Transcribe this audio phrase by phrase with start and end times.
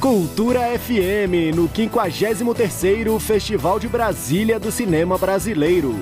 [0.00, 5.94] Cultura FM, no 53º Festival de Brasília do Cinema Brasileiro.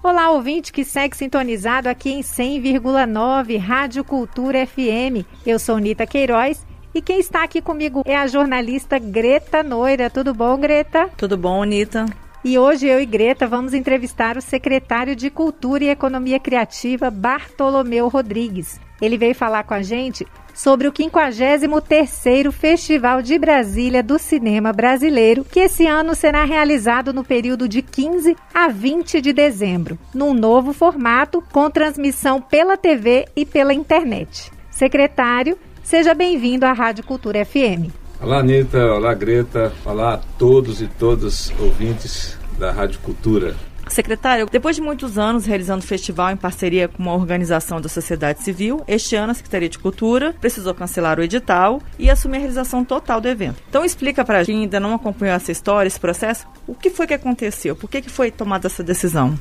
[0.00, 5.26] Olá, ouvinte que segue sintonizado aqui em 100,9 Rádio Cultura FM.
[5.44, 6.64] Eu sou Nita Queiroz
[6.94, 10.08] e quem está aqui comigo é a jornalista Greta Noira.
[10.08, 11.10] Tudo bom, Greta?
[11.16, 12.06] Tudo bom, Anitta?
[12.44, 18.06] E hoje eu e Greta vamos entrevistar o secretário de Cultura e Economia Criativa, Bartolomeu
[18.06, 18.80] Rodrigues.
[19.02, 25.44] Ele veio falar com a gente sobre o 53º Festival de Brasília do Cinema Brasileiro,
[25.44, 30.72] que esse ano será realizado no período de 15 a 20 de dezembro, num novo
[30.72, 34.50] formato com transmissão pela TV e pela internet.
[34.70, 37.90] Secretário, Seja bem-vindo à Rádio Cultura FM.
[38.20, 38.78] Olá, Anitta.
[38.94, 39.72] Olá, Greta.
[39.84, 43.56] Olá a todos e todas ouvintes da Rádio Cultura.
[43.92, 48.42] Secretário, depois de muitos anos realizando o festival em parceria com uma organização da sociedade
[48.42, 52.84] civil, este ano a Secretaria de Cultura precisou cancelar o edital e assumir a realização
[52.84, 53.62] total do evento.
[53.68, 57.14] Então explica para quem ainda não acompanhou essa história, esse processo, o que foi que
[57.14, 57.76] aconteceu?
[57.76, 59.38] Por que, que foi tomada essa decisão?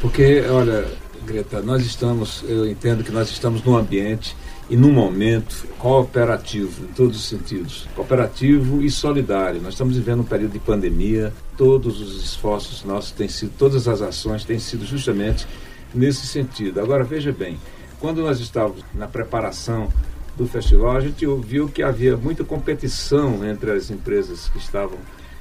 [0.00, 0.86] Porque, olha,
[1.26, 4.36] Greta, nós estamos, eu entendo que nós estamos num ambiente
[4.68, 9.62] e num momento cooperativo, em todos os sentidos, cooperativo e solidário.
[9.62, 14.02] Nós estamos vivendo um período de pandemia, todos os esforços nossos têm sido, todas as
[14.02, 15.46] ações têm sido justamente
[15.94, 16.80] nesse sentido.
[16.80, 17.58] Agora, veja bem,
[17.98, 19.88] quando nós estávamos na preparação
[20.36, 24.98] do festival, a gente viu que havia muita competição entre as empresas que estavam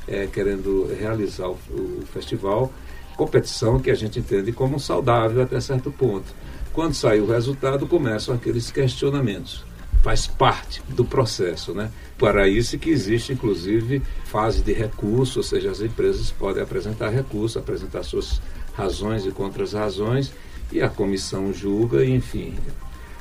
[0.07, 2.71] é, querendo realizar o, o festival,
[3.17, 6.33] competição que a gente entende como saudável até certo ponto.
[6.77, 9.65] Quando sai o resultado, começam aqueles questionamentos.
[10.03, 11.89] Faz parte do processo, né?
[12.19, 17.57] Para isso que existe, inclusive, fase de recurso, ou seja, as empresas podem apresentar recurso,
[17.57, 18.39] apresentar suas
[18.75, 20.31] razões e contras-razões,
[20.71, 22.53] e a comissão julga, enfim.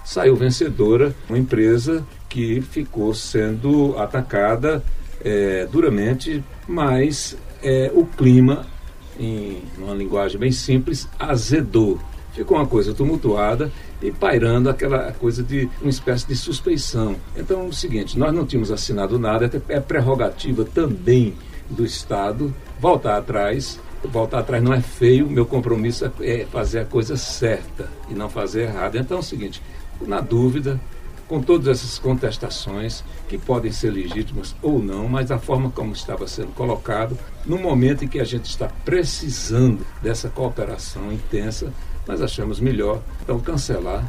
[0.04, 4.84] Saiu vencedora uma empresa que ficou sendo atacada
[5.24, 8.66] é, duramente, mas é, o clima,
[9.18, 11.98] em uma linguagem bem simples, azedou
[12.36, 17.16] ficou uma coisa tumultuada e pairando aquela coisa de uma espécie de suspeição.
[17.36, 21.34] Então é o seguinte, nós não tínhamos assinado nada, é prerrogativa também
[21.70, 23.80] do Estado voltar atrás.
[24.04, 28.64] Voltar atrás não é feio, meu compromisso é fazer a coisa certa e não fazer
[28.64, 28.96] errado.
[28.96, 29.60] Então é o seguinte,
[30.02, 30.78] na dúvida,
[31.26, 36.28] com todas essas contestações, que podem ser legítimas ou não, mas a forma como estava
[36.28, 41.72] sendo colocado, no momento em que a gente está precisando dessa cooperação intensa,
[42.06, 44.04] nós achamos melhor então cancelar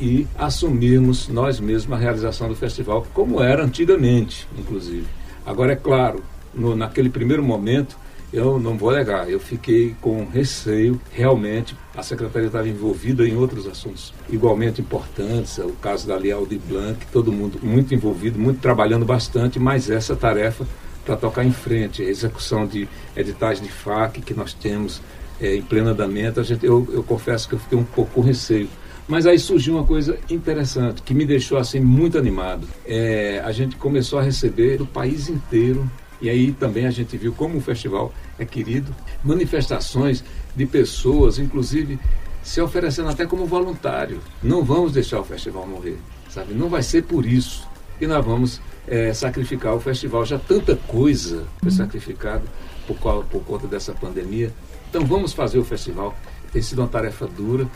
[0.00, 5.06] e assumirmos nós mesmos a realização do festival, como era antigamente, inclusive.
[5.46, 7.96] Agora, é claro, no, naquele primeiro momento,
[8.32, 13.66] eu não vou negar, eu fiquei com receio, realmente, a secretaria estava envolvida em outros
[13.66, 19.04] assuntos igualmente importantes, o caso da Leal de Blanc, todo mundo muito envolvido, muito trabalhando
[19.04, 20.66] bastante, mas essa tarefa
[21.04, 25.02] para tocar em frente, a execução de editais de FAC que nós temos,
[25.40, 28.20] é, em pleno andamento, a gente, eu, eu confesso que eu fiquei um pouco com
[28.20, 28.68] receio.
[29.08, 32.66] Mas aí surgiu uma coisa interessante que me deixou assim muito animado.
[32.86, 37.32] É, a gente começou a receber do país inteiro e aí também a gente viu
[37.32, 38.94] como o festival é querido,
[39.24, 40.22] manifestações
[40.54, 41.98] de pessoas, inclusive
[42.44, 44.20] se oferecendo até como voluntário.
[44.42, 45.98] Não vamos deixar o festival morrer,
[46.30, 46.54] sabe?
[46.54, 47.68] Não vai ser por isso
[47.98, 50.24] que nós vamos é, sacrificar o festival.
[50.24, 52.42] Já tanta coisa foi sacrificada
[52.86, 54.52] por, por conta dessa pandemia.
[54.92, 56.14] Então vamos fazer o festival.
[56.52, 57.66] Tem sido uma tarefa dura,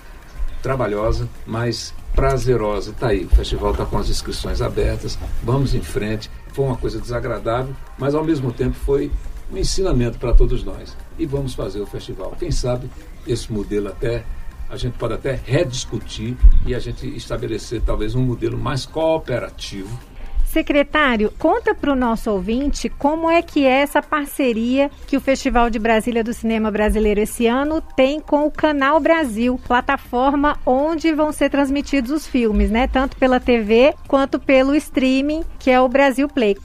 [0.63, 2.91] trabalhosa, mas prazerosa.
[2.91, 6.31] Está aí, o festival está com as inscrições abertas, vamos em frente.
[6.53, 9.11] Foi uma coisa desagradável, mas ao mesmo tempo foi
[9.51, 10.95] um ensinamento para todos nós.
[11.19, 12.37] E vamos fazer o festival.
[12.39, 12.91] Quem sabe
[13.27, 14.23] esse modelo até
[14.69, 19.99] a gente pode até rediscutir e a gente estabelecer talvez um modelo mais cooperativo
[20.57, 25.69] Secretário, conta para o nosso ouvinte como é que é essa parceria que o Festival
[25.69, 31.31] de Brasília do Cinema Brasileiro esse ano tem com o Canal Brasil, plataforma onde vão
[31.31, 32.87] ser transmitidos os filmes, né?
[32.87, 36.57] Tanto pela TV quanto pelo streaming, que é o Brasil Play.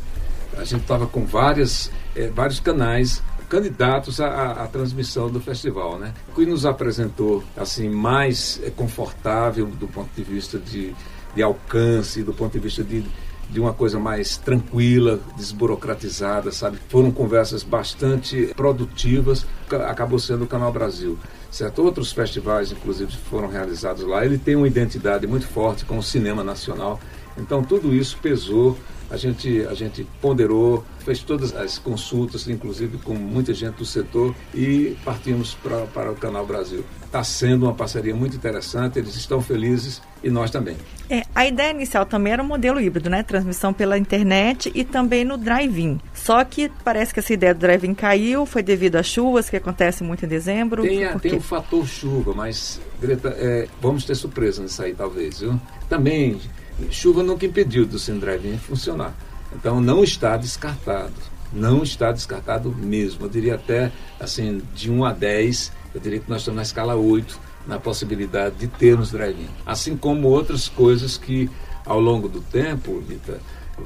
[0.56, 6.14] A gente estava com várias, é, vários canais candidatos à, à, transmissão do festival, né?
[6.30, 10.96] O que nos apresentou assim mais é, confortável do ponto de vista de,
[11.36, 13.04] de alcance, do ponto de vista de
[13.52, 16.78] de uma coisa mais tranquila, desburocratizada, sabe?
[16.88, 19.46] Foram conversas bastante produtivas,
[19.88, 21.18] acabou sendo o Canal Brasil.
[21.52, 21.84] Certo?
[21.84, 24.26] Outros festivais, inclusive, foram realizados lá.
[24.26, 26.98] Ele tem uma identidade muito forte com o cinema nacional
[27.38, 28.78] Então tudo isso pesou
[29.12, 34.34] a gente, a gente ponderou, fez todas as consultas, inclusive com muita gente do setor,
[34.56, 36.84] e partimos pra, para o Canal Brasil.
[37.06, 40.78] Está sendo uma parceria muito interessante, eles estão felizes e nós também.
[41.10, 43.22] É, a ideia inicial também era um modelo híbrido, né?
[43.22, 46.00] Transmissão pela internet e também no drive-in.
[46.14, 50.06] Só que parece que essa ideia do drive-in caiu, foi devido às chuvas, que acontece
[50.06, 50.84] muito em dezembro.
[50.84, 55.42] Tem, a, tem o fator chuva, mas, Greta, é, vamos ter surpresa nisso aí, talvez,
[55.42, 55.60] viu?
[55.90, 56.40] Também
[56.90, 59.14] chuva nunca impediu do Cine Drive-In funcionar.
[59.54, 61.14] Então não está descartado.
[61.54, 63.26] Não está descartado mesmo.
[63.26, 66.96] Eu diria até, assim, de 1 a 10, eu diria que nós estamos na escala
[66.96, 69.50] 8 na possibilidade de termos drive-in.
[69.66, 71.50] Assim como outras coisas que,
[71.86, 73.40] ao longo do tempo, Lita,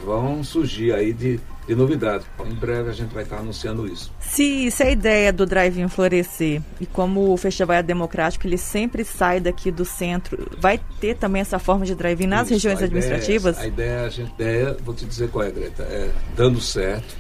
[0.03, 2.25] vão surgir aí de de novidade.
[2.45, 4.11] Em breve a gente vai estar anunciando isso.
[4.19, 9.03] Se, se a ideia do drive-in florescer e como o festival é democrático, ele sempre
[9.03, 12.85] sai daqui do centro, vai ter também essa forma de drive-in nas isso, regiões a
[12.85, 13.57] administrativas?
[13.57, 16.61] Ideia é a ideia, a gente, ideia, vou te dizer qual é, Greta, é dando
[16.61, 17.15] certo,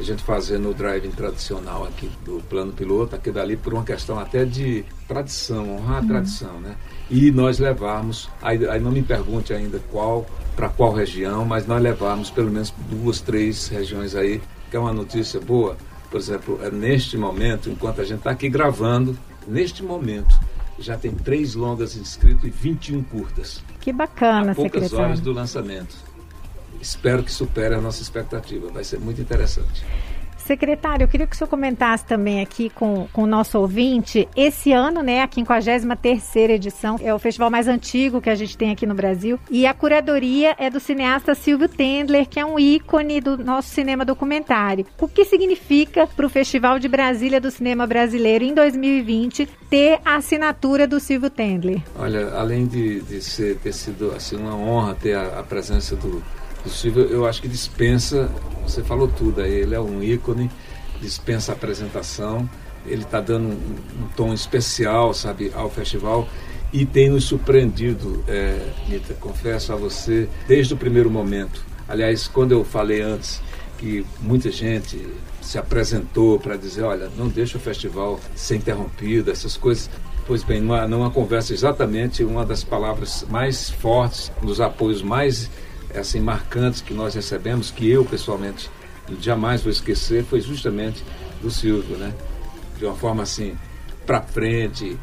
[0.00, 4.18] a gente fazendo o drive-in tradicional aqui do plano piloto, aqui dali por uma questão
[4.18, 6.08] até de tradição, honrar a uhum.
[6.08, 6.74] tradição, né?
[7.10, 10.24] E nós levarmos, aí, aí não me pergunte ainda qual
[10.56, 14.92] para qual região, mas nós levamos pelo menos duas, três regiões aí, que é uma
[14.92, 15.76] notícia boa.
[16.10, 19.16] Por exemplo, é neste momento, enquanto a gente está aqui gravando,
[19.46, 20.34] neste momento,
[20.78, 23.62] já tem três longas inscritas e 21 curtas.
[23.80, 25.04] Que bacana, Há poucas secretário.
[25.04, 25.94] horas do lançamento.
[26.80, 28.68] Espero que supere a nossa expectativa.
[28.70, 29.84] Vai ser muito interessante.
[30.50, 34.28] Secretário, eu queria que o senhor comentasse também aqui com, com o nosso ouvinte.
[34.34, 38.72] Esse ano, né, a 53 edição, é o festival mais antigo que a gente tem
[38.72, 39.38] aqui no Brasil.
[39.48, 44.04] E a curadoria é do cineasta Silvio Tendler, que é um ícone do nosso cinema
[44.04, 44.84] documentário.
[44.98, 50.16] O que significa para o Festival de Brasília do Cinema Brasileiro em 2020 ter a
[50.16, 51.80] assinatura do Silvio Tendler?
[51.96, 56.20] Olha, além de, de ser, ter sido assim, uma honra ter a, a presença do
[56.62, 58.30] possível, eu acho que dispensa,
[58.62, 60.50] você falou tudo aí, ele é um ícone,
[61.00, 62.48] dispensa a apresentação,
[62.86, 66.28] ele está dando um, um, tom especial, sabe, ao festival
[66.72, 71.64] e tem nos surpreendido, é, Nita, confesso a você, desde o primeiro momento.
[71.88, 73.42] Aliás, quando eu falei antes
[73.76, 75.04] que muita gente
[75.40, 79.90] se apresentou para dizer, olha, não deixa o festival ser interrompido, essas coisas.
[80.26, 85.50] Pois bem, numa, numa conversa exatamente uma das palavras mais fortes, um dos apoios mais
[85.94, 88.70] assim, marcantes que nós recebemos, que eu pessoalmente
[89.20, 91.04] jamais vou esquecer, foi justamente
[91.42, 92.14] do Silvio, né?
[92.78, 93.56] De uma forma assim,
[94.06, 94.98] para frente,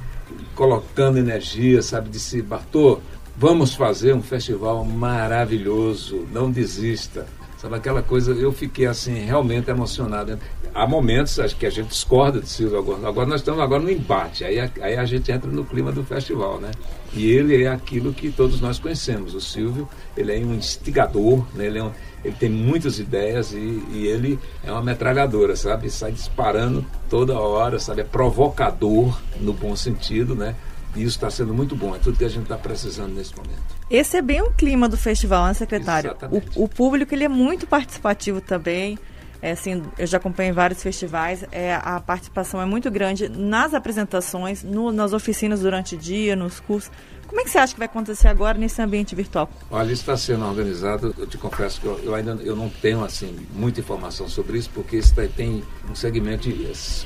[0.55, 2.09] colocando energia, sabe?
[2.09, 2.99] Disse, Bartô,
[3.35, 7.27] vamos fazer um festival maravilhoso, não desista.
[7.57, 10.37] Sabe aquela coisa, eu fiquei assim, realmente emocionado.
[10.75, 13.07] Há momentos acho que a gente discorda de Silvio agora.
[13.07, 14.43] Agora nós estamos agora no embate.
[14.43, 16.69] Aí, aí a gente entra no clima do festival, né?
[17.13, 19.33] E ele é aquilo que todos nós conhecemos.
[19.33, 21.65] O Silvio, ele é um instigador, né?
[21.65, 21.91] ele, é um,
[22.23, 25.89] ele tem muitas ideias e, e, ele é uma metralhadora, sabe?
[25.89, 28.01] Sai disparando toda hora, sabe?
[28.01, 30.55] É provocador no bom sentido, né?
[30.95, 31.95] E isso está sendo muito bom.
[31.95, 33.76] É tudo que a gente está precisando nesse momento.
[33.89, 36.15] Esse é bem o clima do festival, né, secretário?
[36.31, 38.99] O, o, público ele é muito participativo também.
[39.41, 44.63] É, assim, eu já acompanhei vários festivais, é, a participação é muito grande nas apresentações,
[44.63, 46.91] no, nas oficinas durante o dia, nos cursos.
[47.37, 49.47] Como é que você acha que vai acontecer agora nesse ambiente virtual?
[49.69, 51.13] Olha, isso está sendo organizado.
[51.15, 54.71] Eu te confesso que eu, eu, ainda eu não tenho assim muita informação sobre isso,
[54.73, 56.49] porque isso tem um segmento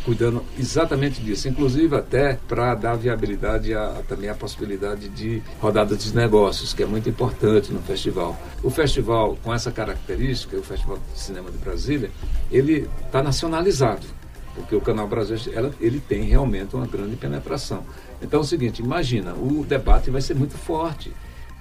[0.06, 5.98] cuidando exatamente disso, inclusive até para dar viabilidade a, a, também a possibilidade de rodada
[5.98, 8.40] de negócios, que é muito importante no festival.
[8.64, 12.10] O festival com essa característica, o Festival de Cinema de Brasília,
[12.50, 14.21] ele está nacionalizado
[14.56, 17.86] porque o Canal Brasil ela, ele tem realmente uma grande penetração.
[18.22, 21.12] Então é o seguinte, imagina, o debate vai ser muito forte.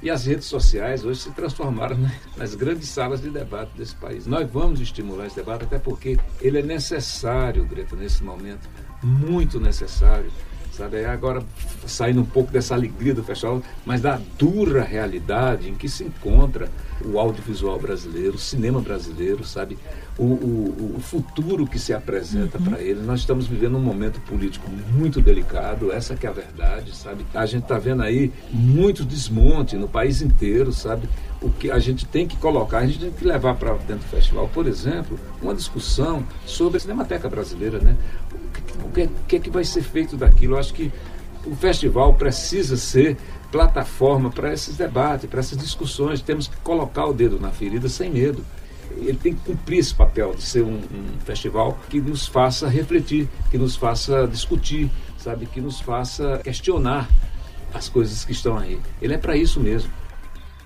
[0.03, 1.99] E as redes sociais hoje se transformaram
[2.35, 4.27] nas grandes salas de debate desse país.
[4.27, 8.67] Nós vamos estimular esse debate, até porque ele é necessário, Greta, nesse momento,
[9.03, 10.33] muito necessário.
[10.73, 11.05] Sabe?
[11.05, 11.43] Agora,
[11.87, 16.71] saindo um pouco dessa alegria do festival, mas da dura realidade em que se encontra
[17.05, 19.79] o audiovisual brasileiro, o cinema brasileiro, sabe?
[20.19, 22.65] O, o, o futuro que se apresenta uhum.
[22.65, 23.00] para ele.
[23.00, 27.25] Nós estamos vivendo um momento político muito delicado, essa que é a verdade, sabe?
[27.35, 31.09] A gente está vendo aí muito desmonte no país inteiro, sabe?
[31.41, 34.11] O que a gente tem que colocar, a gente tem que levar para dentro do
[34.11, 37.97] festival, por exemplo, uma discussão sobre a Cinemateca Brasileira, né?
[38.85, 40.54] O que, que é que vai ser feito daquilo?
[40.54, 40.92] Eu acho que
[41.47, 43.16] o festival precisa ser
[43.50, 46.21] plataforma para esses debates, para essas discussões.
[46.21, 48.45] Temos que colocar o dedo na ferida sem medo.
[48.97, 53.28] Ele tem que cumprir esse papel de ser um, um festival que nos faça refletir,
[53.50, 57.09] que nos faça discutir, sabe, que nos faça questionar
[57.73, 58.80] as coisas que estão aí.
[59.00, 59.90] Ele é para isso mesmo.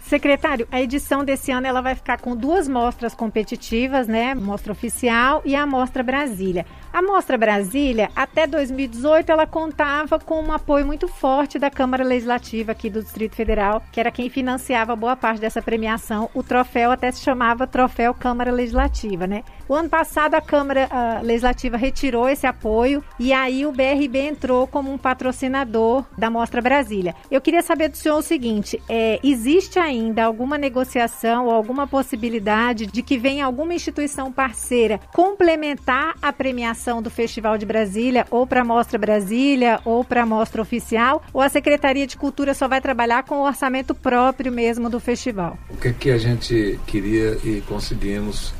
[0.00, 4.34] Secretário, a edição desse ano ela vai ficar com duas mostras competitivas, né?
[4.34, 6.66] Mostra oficial e a Mostra Brasília.
[6.94, 12.70] A Mostra Brasília, até 2018, ela contava com um apoio muito forte da Câmara Legislativa
[12.70, 16.30] aqui do Distrito Federal, que era quem financiava boa parte dessa premiação.
[16.32, 19.42] O troféu até se chamava Troféu Câmara Legislativa, né?
[19.68, 24.64] O ano passado a Câmara a Legislativa retirou esse apoio e aí o BRB entrou
[24.68, 27.16] como um patrocinador da Mostra Brasília.
[27.28, 32.86] Eu queria saber do senhor o seguinte: é, existe ainda alguma negociação ou alguma possibilidade
[32.86, 38.60] de que venha alguma instituição parceira complementar a premiação do Festival de Brasília ou para
[38.60, 41.22] a Mostra Brasília ou para a Mostra Oficial?
[41.32, 45.58] Ou a Secretaria de Cultura só vai trabalhar com o orçamento próprio mesmo do festival?
[45.70, 48.52] O que, é que a gente queria e conseguimos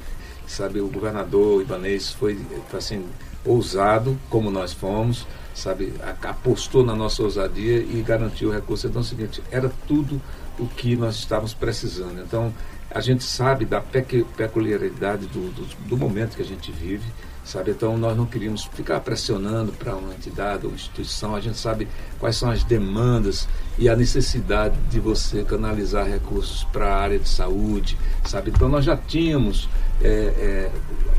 [0.46, 0.80] sabe?
[0.80, 2.38] O governador Ibanês foi,
[2.72, 3.04] assim,
[3.44, 5.92] ousado, como nós fomos, sabe?
[6.22, 8.86] Apostou na nossa ousadia e garantiu o recurso.
[8.86, 10.20] Então é o seguinte, era tudo
[10.58, 12.20] o que nós estávamos precisando.
[12.20, 12.52] Então,
[12.90, 17.06] a gente sabe da peculiaridade do, do, do momento que a gente vive,
[17.44, 17.70] sabe?
[17.70, 21.36] Então nós não queríamos ficar pressionando para uma entidade ou instituição.
[21.36, 21.86] A gente sabe
[22.18, 23.46] quais são as demandas
[23.78, 28.50] e a necessidade de você canalizar recursos para a área de saúde, sabe?
[28.50, 29.68] Então nós já tínhamos
[30.00, 30.70] é, é,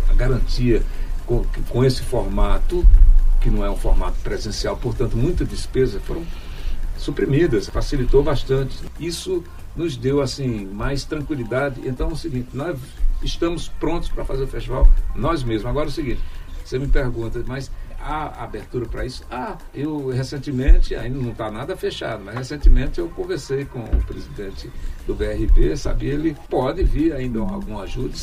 [0.10, 0.84] a garantia
[1.26, 2.86] com, com esse formato,
[3.40, 6.24] que não é um formato presencial, portanto, muitas despesas foram
[6.98, 8.78] suprimidas, facilitou bastante.
[9.00, 9.44] Isso
[9.76, 11.82] nos deu assim mais tranquilidade.
[11.86, 12.78] Então é o seguinte, nós
[13.26, 15.66] estamos prontos para fazer o festival nós mesmos.
[15.66, 16.22] Agora é o seguinte,
[16.64, 19.24] você me pergunta, mas há abertura para isso?
[19.32, 24.72] Ah, eu recentemente, ainda não está nada fechado, mas recentemente eu conversei com o presidente
[25.08, 26.08] do BRB, sabe?
[26.08, 28.16] Ele pode vir ainda alguma ajuda,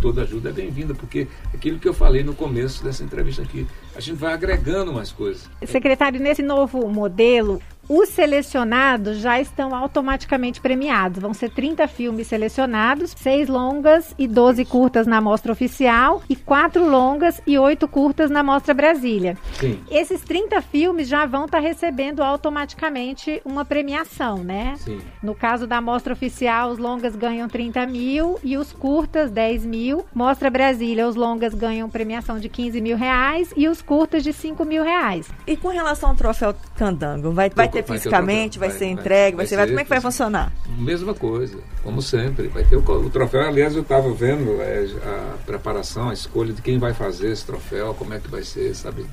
[0.00, 4.00] toda ajuda é bem-vinda, porque aquilo que eu falei no começo dessa entrevista aqui, a
[4.00, 5.48] gente vai agregando mais coisas.
[5.66, 11.20] Secretário, nesse novo modelo, os selecionados já estão automaticamente premiados.
[11.20, 16.84] Vão ser 30 filmes selecionados, 6 longas e 12 curtas na mostra oficial e 4
[16.88, 19.36] longas e 8 curtas na mostra Brasília.
[19.54, 19.80] Sim.
[19.90, 24.74] Esses 30 filmes já vão estar tá recebendo automaticamente uma premiação, né?
[24.78, 25.00] Sim.
[25.22, 30.04] No caso da mostra oficial, os longas ganham 30 mil e os curtas 10 mil.
[30.14, 34.64] Mostra Brasília, os longas ganham premiação de 15 mil reais e os curtas de 5
[34.64, 35.28] mil reais.
[35.46, 39.46] E com relação ao troféu Candango, vai, vai ter fisicamente, vai, vai, ser entregue, vai,
[39.46, 39.56] ser.
[39.56, 40.52] Vai, como é que vai funcionar?
[40.78, 42.48] Mesma coisa, como sempre.
[42.48, 43.42] Vai ter o, o troféu.
[43.42, 47.94] Aliás, eu estava vendo é, a preparação, a escolha de quem vai fazer esse troféu,
[47.94, 49.06] como é que vai ser, sabe?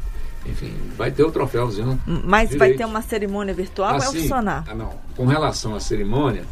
[0.46, 2.00] Enfim, vai ter o troféuzinho.
[2.06, 2.60] Mas direito.
[2.60, 3.96] vai ter uma cerimônia virtual?
[3.96, 4.64] Assim, vai funcionar?
[4.68, 4.92] Ah, não.
[5.16, 6.44] Com relação à cerimônia,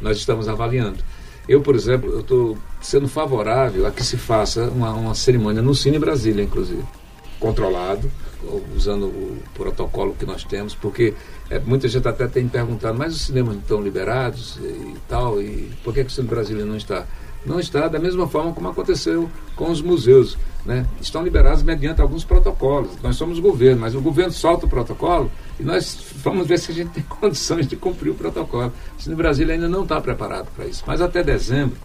[0.00, 0.98] nós estamos avaliando.
[1.46, 5.74] Eu, por exemplo, eu estou sendo favorável a que se faça uma, uma cerimônia no
[5.74, 6.82] Cine Brasília, inclusive,
[7.44, 8.10] controlado,
[8.74, 11.14] usando o protocolo que nós temos, porque
[11.50, 15.92] é, muita gente até tem perguntado, mas os cinemas estão liberados e tal, e por
[15.92, 17.06] que, que o cinema brasileiro não está?
[17.44, 20.38] Não está da mesma forma como aconteceu com os museus.
[20.64, 20.86] Né?
[20.98, 22.92] Estão liberados mediante alguns protocolos.
[23.02, 26.74] Nós somos governo, mas o governo solta o protocolo e nós vamos ver se a
[26.74, 28.72] gente tem condições de cumprir o protocolo.
[28.98, 30.82] O Cine Brasília ainda não está preparado para isso.
[30.86, 31.76] Mas até dezembro,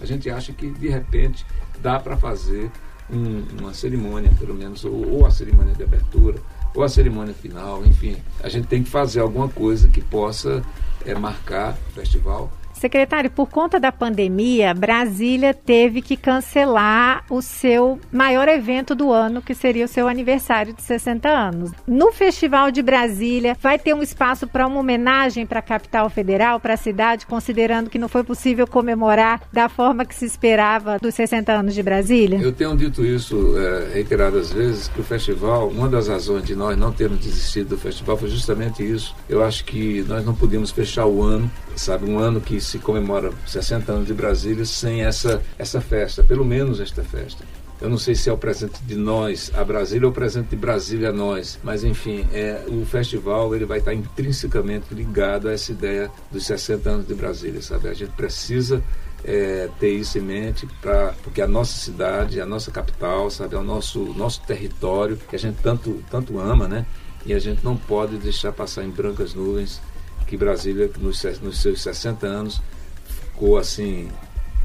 [0.00, 1.44] a gente acha que, de repente,
[1.82, 2.70] dá para fazer
[3.10, 6.38] um, uma cerimônia, pelo menos, ou, ou a cerimônia de abertura,
[6.74, 8.16] ou a cerimônia final, enfim.
[8.42, 10.62] A gente tem que fazer alguma coisa que possa
[11.04, 17.98] é, marcar o festival Secretário, por conta da pandemia, Brasília teve que cancelar o seu
[18.12, 21.72] maior evento do ano, que seria o seu aniversário de 60 anos.
[21.86, 26.60] No Festival de Brasília, vai ter um espaço para uma homenagem para a capital federal,
[26.60, 31.14] para a cidade, considerando que não foi possível comemorar da forma que se esperava dos
[31.14, 32.38] 60 anos de Brasília?
[32.40, 36.76] Eu tenho dito isso é, reiteradas vezes, que o festival, uma das razões de nós
[36.76, 39.14] não termos desistido do festival foi justamente isso.
[39.28, 43.32] Eu acho que nós não podíamos fechar o ano, sabe, um ano que se comemora
[43.46, 47.44] 60 anos de Brasília sem essa, essa festa, pelo menos esta festa.
[47.80, 50.56] Eu não sei se é o presente de nós a Brasília ou o presente de
[50.56, 55.70] Brasília a nós, mas enfim, é, o festival ele vai estar intrinsecamente ligado a essa
[55.70, 57.88] ideia dos 60 anos de Brasília, sabe?
[57.88, 58.82] A gente precisa
[59.24, 63.58] é, ter isso em mente para porque a nossa cidade, a nossa capital, sabe, é
[63.58, 66.84] o nosso nosso território que a gente tanto tanto ama, né?
[67.24, 69.80] E a gente não pode deixar passar em brancas nuvens
[70.28, 72.60] que Brasília, nos, nos seus 60 anos,
[73.06, 74.08] ficou assim,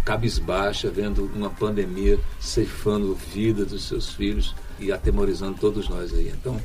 [0.03, 6.27] cabisbaixa, vendo uma pandemia ceifando a vida dos seus filhos e atemorizando todos nós aí.
[6.27, 6.59] Então,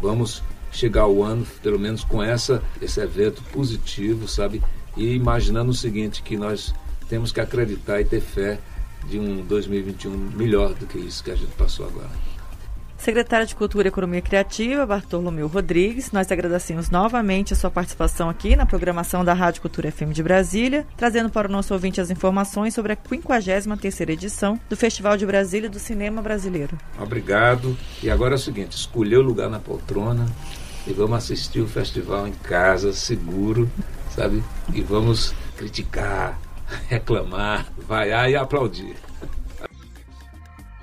[0.00, 4.62] vamos chegar ao ano, pelo menos com essa, esse evento positivo, sabe?
[4.96, 6.72] E imaginando o seguinte, que nós
[7.08, 8.60] temos que acreditar e ter fé
[9.08, 12.33] de um 2021 melhor do que isso que a gente passou agora.
[13.04, 18.56] Secretária de Cultura e Economia Criativa, Bartolomeu Rodrigues, nós agradecemos novamente a sua participação aqui
[18.56, 22.72] na programação da Rádio Cultura FM de Brasília, trazendo para o nosso ouvinte as informações
[22.72, 26.78] sobre a 53ª edição do Festival de Brasília do Cinema Brasileiro.
[26.98, 27.76] Obrigado.
[28.02, 30.24] E agora é o seguinte, escolher o lugar na poltrona
[30.86, 33.70] e vamos assistir o festival em casa, seguro,
[34.16, 34.42] sabe?
[34.72, 36.40] E vamos criticar,
[36.88, 38.96] reclamar, vaiar e aplaudir.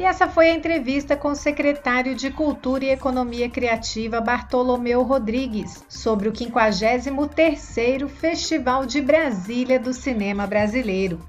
[0.01, 5.83] E essa foi a entrevista com o secretário de Cultura e Economia Criativa Bartolomeu Rodrigues
[5.87, 11.19] sobre o 53º Festival de Brasília do Cinema Brasileiro.